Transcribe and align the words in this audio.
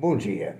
Bom 0.00 0.16
dia. 0.16 0.56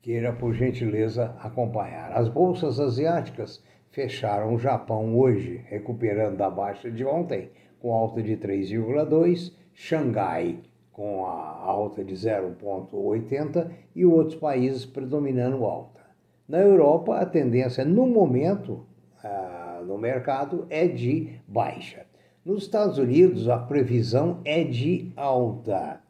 Queira, 0.00 0.32
por 0.32 0.54
gentileza, 0.54 1.36
acompanhar. 1.40 2.12
As 2.12 2.30
bolsas 2.30 2.80
asiáticas 2.80 3.62
fecharam 3.90 4.54
o 4.54 4.58
Japão 4.58 5.14
hoje, 5.18 5.62
recuperando 5.66 6.38
da 6.38 6.48
baixa 6.48 6.90
de 6.90 7.04
ontem, 7.04 7.50
com 7.78 7.92
alta 7.92 8.22
de 8.22 8.34
3,2, 8.34 9.52
Xangai 9.74 10.62
com 10.96 11.26
a 11.26 11.60
alta 11.62 12.02
de 12.02 12.14
0,80 12.14 13.70
e 13.94 14.06
outros 14.06 14.40
países 14.40 14.86
predominando 14.86 15.66
alta. 15.66 16.00
Na 16.48 16.56
Europa, 16.56 17.18
a 17.18 17.26
tendência 17.26 17.84
no 17.84 18.06
momento 18.06 18.86
ah, 19.22 19.82
no 19.86 19.98
mercado 19.98 20.66
é 20.70 20.88
de 20.88 21.38
baixa. 21.46 22.06
Nos 22.42 22.62
Estados 22.62 22.96
Unidos, 22.96 23.46
a 23.46 23.58
previsão 23.58 24.40
é 24.42 24.64
de 24.64 25.12
alta. 25.14 26.00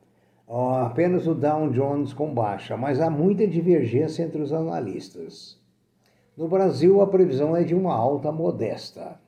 apenas 0.84 1.26
o 1.26 1.34
Dow 1.34 1.68
Jones 1.70 2.12
com 2.12 2.32
baixa, 2.32 2.76
mas 2.76 3.00
há 3.00 3.10
muita 3.10 3.44
divergência 3.44 4.22
entre 4.22 4.40
os 4.40 4.52
analistas. 4.52 5.60
No 6.36 6.46
Brasil, 6.46 7.00
a 7.00 7.08
previsão 7.08 7.56
é 7.56 7.64
de 7.64 7.74
uma 7.74 7.92
alta 7.92 8.30
modesta. 8.30 9.18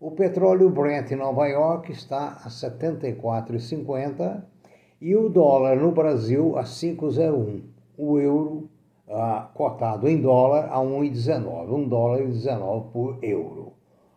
O 0.00 0.10
petróleo 0.10 0.70
Brent 0.70 1.10
em 1.10 1.16
Nova 1.16 1.46
York 1.48 1.92
está 1.92 2.40
a 2.42 2.48
74,50 2.48 4.55
e 5.00 5.14
o 5.14 5.28
dólar 5.28 5.76
no 5.76 5.92
Brasil 5.92 6.56
a 6.56 6.62
5,01. 6.62 7.62
O 7.98 8.18
euro 8.18 8.68
ah, 9.08 9.48
cotado 9.54 10.08
em 10.08 10.20
dólar 10.20 10.68
a 10.70 10.78
1,19. 10.78 11.72
1 11.72 11.88
dólar 11.88 12.22
e 12.22 12.26
19 12.26 12.90
por 12.92 13.18
euro. 13.22 13.72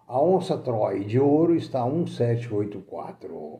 A 0.07 0.21
onça 0.21 0.57
Troy 0.57 1.03
de 1.03 1.19
ouro 1.19 1.55
está 1.55 1.81
a 1.81 1.85
1,784. 1.85 3.59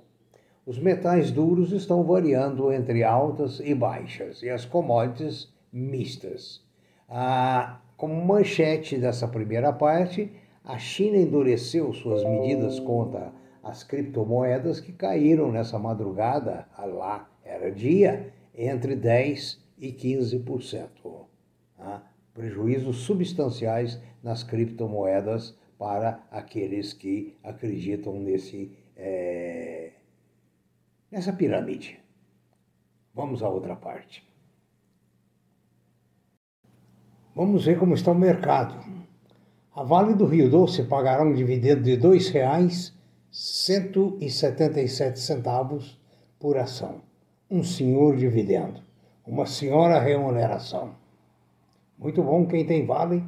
Os 0.66 0.80
metais 0.80 1.32
duros 1.32 1.72
estão 1.72 2.04
variando 2.04 2.72
entre 2.72 3.04
altas 3.04 3.60
e 3.60 3.74
baixas 3.74 4.42
e 4.42 4.50
as 4.50 4.66
commodities 4.66 5.54
mistas. 5.72 6.64
Ah, 7.08 7.80
como 7.98 8.14
manchete 8.26 8.98
dessa 8.98 9.28
primeira 9.28 9.74
parte, 9.74 10.32
a 10.64 10.78
China 10.78 11.18
endureceu 11.18 11.92
suas 11.94 12.24
medidas 12.24 12.80
contra 12.80 13.32
as 13.70 13.84
criptomoedas 13.84 14.80
que 14.80 14.92
caíram 14.92 15.52
nessa 15.52 15.78
madrugada, 15.78 16.68
lá 16.78 17.30
era 17.44 17.72
dia, 17.72 18.34
entre 18.54 18.96
10% 18.96 19.60
e 19.78 19.94
15%. 19.94 20.90
Tá? 21.78 22.04
Prejuízos 22.34 22.98
substanciais 22.98 24.02
nas 24.24 24.44
criptomoedas 24.44 25.56
para 25.78 26.26
aqueles 26.32 26.94
que 26.94 27.38
acreditam 27.44 28.20
nesse, 28.20 28.76
é, 28.98 29.92
nessa 31.12 31.32
pirâmide. 31.32 32.00
Vamos 33.14 33.44
à 33.44 33.50
outra 33.50 33.76
parte. 33.76 34.28
Vamos 37.36 37.66
ver 37.66 37.78
como 37.78 37.94
está 37.94 38.12
o 38.12 38.16
mercado. 38.16 38.84
A 39.74 39.84
Vale 39.84 40.16
do 40.16 40.26
Rio 40.26 40.50
Doce 40.50 40.84
pagará 40.84 41.24
um 41.24 41.34
dividendo 41.34 41.84
de 41.84 41.92
R$ 41.92 42.02
2,00 42.02 42.99
177 43.32 45.20
centavos 45.20 46.00
por 46.40 46.58
ação. 46.58 47.02
Um 47.50 47.64
senhor 47.64 48.16
dividendo, 48.18 48.82
uma 49.26 49.46
senhora 49.46 50.00
remuneração. 50.00 50.96
Muito 51.98 52.24
bom 52.24 52.48
quem 52.48 52.66
tem 52.66 52.88
vale, 52.88 53.24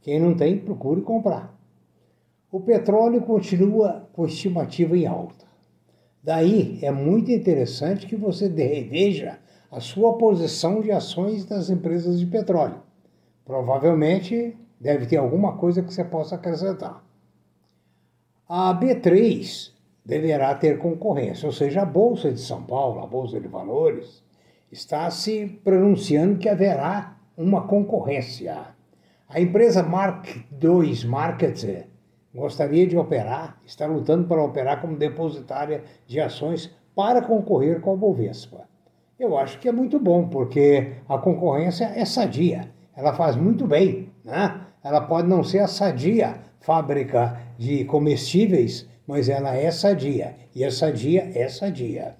quem 0.00 0.18
não 0.18 0.34
tem, 0.34 0.58
procure 0.58 1.00
comprar. 1.02 1.56
O 2.50 2.58
petróleo 2.60 3.22
continua 3.22 4.08
com 4.12 4.26
estimativa 4.26 4.96
em 4.96 5.06
alta. 5.06 5.46
Daí 6.24 6.80
é 6.82 6.90
muito 6.90 7.30
interessante 7.30 8.06
que 8.06 8.16
você 8.16 8.48
veja 8.48 9.38
a 9.70 9.78
sua 9.78 10.18
posição 10.18 10.80
de 10.80 10.90
ações 10.90 11.44
das 11.44 11.70
empresas 11.70 12.18
de 12.18 12.26
petróleo. 12.26 12.82
Provavelmente 13.44 14.56
deve 14.80 15.06
ter 15.06 15.18
alguma 15.18 15.56
coisa 15.56 15.82
que 15.82 15.94
você 15.94 16.02
possa 16.02 16.34
acrescentar. 16.34 17.05
A 18.48 18.72
B3 18.72 19.72
deverá 20.04 20.54
ter 20.54 20.78
concorrência, 20.78 21.46
ou 21.46 21.52
seja, 21.52 21.82
a 21.82 21.84
Bolsa 21.84 22.30
de 22.30 22.38
São 22.38 22.62
Paulo, 22.62 23.00
a 23.00 23.06
Bolsa 23.06 23.40
de 23.40 23.48
Valores, 23.48 24.22
está 24.70 25.10
se 25.10 25.60
pronunciando 25.64 26.38
que 26.38 26.48
haverá 26.48 27.16
uma 27.36 27.66
concorrência. 27.66 28.68
A 29.28 29.40
empresa 29.40 29.82
Mark 29.82 30.28
II 30.62 31.06
Market 31.06 31.88
gostaria 32.32 32.86
de 32.86 32.96
operar, 32.96 33.58
está 33.66 33.84
lutando 33.84 34.28
para 34.28 34.44
operar 34.44 34.80
como 34.80 34.96
depositária 34.96 35.82
de 36.06 36.20
ações 36.20 36.72
para 36.94 37.22
concorrer 37.22 37.80
com 37.80 37.94
a 37.94 37.96
Bovespa. 37.96 38.68
Eu 39.18 39.36
acho 39.36 39.58
que 39.58 39.68
é 39.68 39.72
muito 39.72 39.98
bom, 39.98 40.28
porque 40.28 40.92
a 41.08 41.18
concorrência 41.18 41.86
é 41.96 42.04
sadia, 42.04 42.70
ela 42.94 43.12
faz 43.12 43.34
muito 43.34 43.66
bem. 43.66 44.12
Né? 44.24 44.60
Ela 44.84 45.00
pode 45.00 45.26
não 45.26 45.42
ser 45.42 45.58
a 45.58 45.66
sadia 45.66 46.45
fábrica 46.60 47.40
de 47.58 47.84
comestíveis, 47.84 48.88
mas 49.06 49.28
ela 49.28 49.54
é 49.54 49.70
sadia. 49.70 50.34
E 50.54 50.64
a 50.64 50.70
sadia 50.70 51.30
é 51.34 51.48
sadia. 51.48 52.16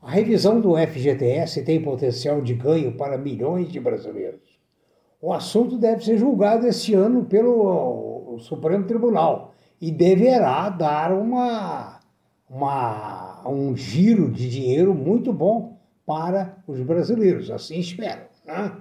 A 0.00 0.10
revisão 0.10 0.60
do 0.60 0.76
FGTS 0.76 1.64
tem 1.64 1.82
potencial 1.82 2.40
de 2.40 2.54
ganho 2.54 2.96
para 2.96 3.18
milhões 3.18 3.68
de 3.68 3.80
brasileiros. 3.80 4.58
O 5.20 5.32
assunto 5.32 5.76
deve 5.76 6.04
ser 6.04 6.16
julgado 6.16 6.66
este 6.66 6.94
ano 6.94 7.24
pelo 7.24 8.38
Supremo 8.38 8.86
Tribunal 8.86 9.54
e 9.80 9.90
deverá 9.90 10.68
dar 10.68 11.12
uma, 11.12 11.98
uma, 12.48 13.48
um 13.48 13.76
giro 13.76 14.30
de 14.30 14.48
dinheiro 14.48 14.94
muito 14.94 15.32
bom 15.32 15.76
para 16.06 16.62
os 16.66 16.80
brasileiros, 16.80 17.50
assim 17.50 17.80
espero. 17.80 18.22
Né? 18.44 18.72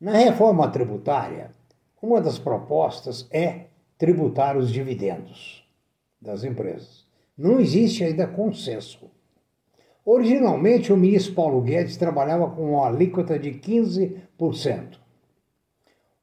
Na 0.00 0.12
reforma 0.12 0.68
tributária, 0.68 1.54
uma 2.00 2.20
das 2.20 2.38
propostas 2.38 3.26
é 3.30 3.66
tributar 3.96 4.56
os 4.56 4.70
dividendos 4.70 5.66
das 6.20 6.44
empresas. 6.44 7.06
Não 7.36 7.60
existe 7.60 8.04
ainda 8.04 8.26
consenso. 8.26 9.10
Originalmente, 10.04 10.92
o 10.92 10.96
ministro 10.96 11.34
Paulo 11.34 11.60
Guedes 11.60 11.96
trabalhava 11.96 12.50
com 12.50 12.74
uma 12.74 12.86
alíquota 12.86 13.38
de 13.38 13.50
15%. 13.52 14.98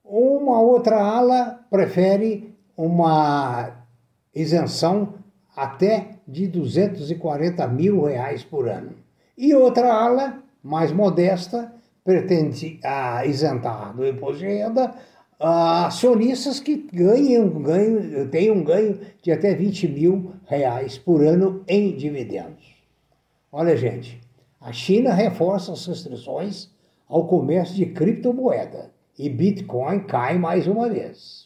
Uma 0.03 0.59
outra 0.59 1.01
ala 1.01 1.65
prefere 1.69 2.55
uma 2.75 3.85
isenção 4.33 5.15
até 5.55 6.19
de 6.27 6.47
240 6.47 7.67
mil 7.67 8.03
reais 8.03 8.43
por 8.43 8.67
ano. 8.67 8.93
E 9.37 9.53
outra 9.53 9.93
ala, 9.93 10.43
mais 10.63 10.91
modesta, 10.91 11.73
pretende 12.03 12.79
isentar 13.25 13.95
do 13.95 14.05
imposto 14.05 14.39
de 14.39 14.47
renda 14.47 14.95
acionistas 15.39 16.59
que 16.59 16.75
ganham, 16.91 17.49
ganham, 17.61 18.27
têm 18.29 18.51
um 18.51 18.63
ganho 18.63 18.99
de 19.21 19.31
até 19.31 19.53
20 19.53 19.87
mil 19.87 20.33
reais 20.45 20.97
por 20.97 21.23
ano 21.23 21.63
em 21.67 21.95
dividendos. 21.95 22.75
Olha, 23.51 23.75
gente, 23.75 24.21
a 24.59 24.71
China 24.71 25.13
reforça 25.13 25.73
as 25.73 25.85
restrições 25.85 26.69
ao 27.07 27.27
comércio 27.27 27.75
de 27.75 27.85
criptomoeda 27.87 28.91
e 29.17 29.29
Bitcoin 29.29 30.01
cai 30.01 30.37
mais 30.37 30.67
uma 30.67 30.89
vez. 30.89 31.45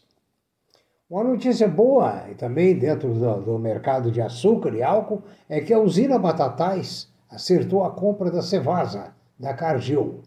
Uma 1.09 1.23
notícia 1.23 1.67
boa, 1.67 2.25
e 2.29 2.35
também 2.35 2.77
dentro 2.77 3.11
do, 3.13 3.41
do, 3.41 3.59
mercado 3.59 4.11
de 4.11 4.21
açúcar 4.21 4.75
e 4.75 4.83
álcool, 4.83 5.23
é 5.47 5.59
que 5.59 5.73
a 5.73 5.79
usina 5.79 6.19
Batatais 6.19 7.11
acertou 7.27 7.83
a 7.83 7.89
compra 7.89 8.29
da 8.29 8.43
Cevasa, 8.43 9.13
da 9.37 9.53
Cargill. 9.53 10.21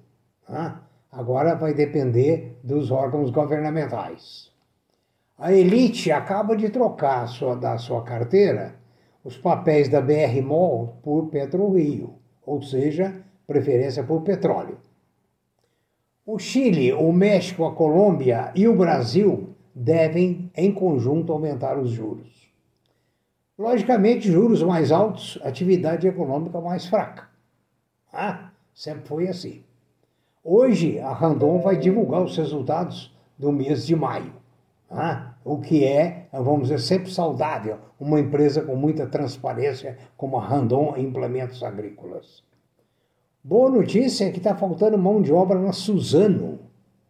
Né? 0.48 0.74
Agora 1.12 1.54
vai 1.54 1.74
depender 1.74 2.58
dos 2.64 2.90
órgãos 2.90 3.30
governamentais. 3.30 4.50
A 5.36 5.52
Elite 5.52 6.10
acaba 6.10 6.56
de 6.56 6.70
trocar 6.70 7.28
sua, 7.28 7.54
da 7.54 7.76
sua 7.76 8.02
carteira 8.02 8.80
os 9.22 9.36
papéis 9.36 9.90
da 9.90 10.00
BR 10.00 10.40
Mall 10.42 10.98
por 11.02 11.28
PetroRio, 11.28 12.14
ou 12.44 12.62
seja, 12.62 13.22
preferência 13.46 14.02
por 14.02 14.22
petróleo. 14.22 14.78
O 16.24 16.38
Chile, 16.38 16.92
o 16.94 17.12
México, 17.12 17.66
a 17.66 17.74
Colômbia 17.74 18.50
e 18.54 18.66
o 18.66 18.76
Brasil 18.76 19.50
devem, 19.74 20.50
em 20.56 20.72
conjunto, 20.72 21.32
aumentar 21.32 21.78
os 21.78 21.90
juros. 21.90 22.50
Logicamente, 23.58 24.30
juros 24.30 24.62
mais 24.62 24.90
altos, 24.90 25.38
atividade 25.42 26.06
econômica 26.06 26.58
mais 26.60 26.86
fraca. 26.86 27.28
Ah, 28.10 28.50
sempre 28.74 29.06
foi 29.06 29.28
assim. 29.28 29.62
Hoje, 30.44 30.98
a 30.98 31.12
Randon 31.12 31.60
vai 31.60 31.76
divulgar 31.76 32.20
os 32.20 32.36
resultados 32.36 33.16
do 33.38 33.52
mês 33.52 33.86
de 33.86 33.94
maio. 33.94 34.32
Ah, 34.90 35.34
o 35.44 35.58
que 35.58 35.84
é, 35.84 36.26
vamos 36.32 36.62
dizer, 36.62 36.80
sempre 36.80 37.12
saudável, 37.12 37.78
uma 37.98 38.18
empresa 38.18 38.60
com 38.60 38.74
muita 38.74 39.06
transparência 39.06 39.96
como 40.16 40.36
a 40.36 40.44
Randon 40.44 40.96
Implementos 40.96 41.62
Agrícolas. 41.62 42.42
Boa 43.44 43.70
notícia 43.70 44.24
é 44.24 44.32
que 44.32 44.38
está 44.38 44.52
faltando 44.56 44.98
mão 44.98 45.22
de 45.22 45.32
obra 45.32 45.60
na 45.60 45.72
Suzano. 45.72 46.58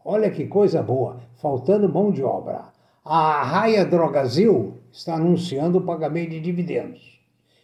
Olha 0.04 0.30
que 0.30 0.46
coisa 0.46 0.82
boa, 0.82 1.20
faltando 1.36 1.88
mão 1.88 2.12
de 2.12 2.22
obra. 2.22 2.66
A 3.02 3.42
Raia 3.42 3.86
Drogazil 3.86 4.74
está 4.92 5.14
anunciando 5.14 5.78
o 5.78 5.86
pagamento 5.86 6.32
de 6.32 6.40
dividendos. 6.40 7.18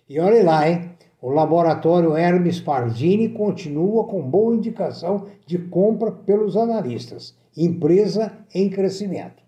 E 0.08 0.18
olha 0.18 0.42
lá, 0.42 0.66
hein? 0.66 0.92
O 1.20 1.30
laboratório 1.30 2.16
Hermes 2.16 2.60
Pardini 2.60 3.28
continua 3.30 4.04
com 4.04 4.22
boa 4.22 4.54
indicação 4.54 5.26
de 5.44 5.58
compra 5.58 6.12
pelos 6.12 6.56
analistas. 6.56 7.36
Empresa 7.56 8.32
em 8.54 8.70
crescimento. 8.70 9.42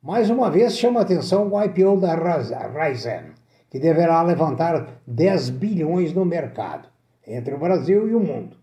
Mais 0.00 0.30
uma 0.30 0.50
vez 0.50 0.76
chama 0.78 1.00
atenção 1.00 1.50
o 1.50 1.60
IPO 1.60 1.96
da 1.96 2.14
Raizen, 2.14 3.32
que 3.68 3.80
deverá 3.80 4.22
levantar 4.22 5.00
10 5.06 5.50
bilhões 5.50 6.12
no 6.12 6.24
mercado, 6.24 6.88
entre 7.26 7.54
o 7.54 7.58
Brasil 7.58 8.08
e 8.08 8.14
o 8.14 8.20
mundo. 8.20 8.56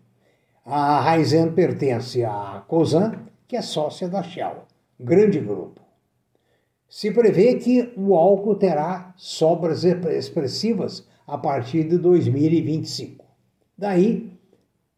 A 0.64 1.00
Raizen 1.00 1.52
pertence 1.52 2.24
à 2.24 2.62
Cosan 2.66 3.12
que 3.46 3.56
é 3.56 3.60
sócia 3.60 4.08
da 4.08 4.22
Shell, 4.22 4.62
grande 4.98 5.38
grupo. 5.38 5.82
Se 6.88 7.10
prevê 7.10 7.56
que 7.56 7.92
o 7.98 8.14
álcool 8.16 8.54
terá 8.54 9.12
sobras 9.14 9.84
expressivas 9.84 11.06
a 11.26 11.38
partir 11.38 11.84
de 11.84 11.98
2025. 11.98 13.24
Daí 13.76 14.32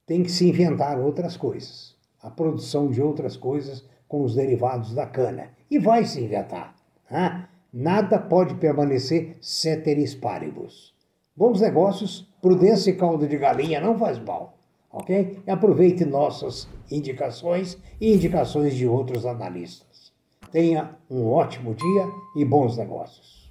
tem 0.07 0.23
que 0.23 0.31
se 0.31 0.49
inventar 0.49 0.99
outras 0.99 1.37
coisas, 1.37 1.97
a 2.23 2.31
produção 2.31 2.91
de 2.91 3.01
outras 3.01 3.37
coisas 3.37 3.85
com 4.09 4.23
os 4.23 4.35
derivados 4.35 4.95
da 4.95 5.07
cana. 5.07 5.51
E 5.71 5.79
vai 5.79 6.05
se 6.05 6.23
inventar. 6.23 6.75
Né? 7.11 7.49
Nada 7.73 8.19
pode 8.19 8.55
permanecer 8.57 9.37
ceteris 9.41 10.15
paribus. 10.15 10.95
Bons 11.37 11.61
negócios, 11.61 12.29
prudência 12.41 12.91
e 12.91 12.97
caldo 12.97 13.27
de 13.27 13.37
galinha 13.37 13.81
não 13.81 13.99
faz 13.99 14.19
mal 14.19 14.55
ok? 14.95 15.43
E 15.45 15.51
aproveite 15.51 16.05
nossas 16.05 16.69
indicações 16.91 17.77
e 18.01 18.15
indicações 18.15 18.75
de 18.75 18.87
outros 18.87 19.27
analistas. 19.27 20.13
Tenha 20.53 20.97
um 21.11 21.27
ótimo 21.27 21.75
dia 21.75 22.07
e 22.37 22.45
bons 22.45 22.77
negócios. 22.77 23.44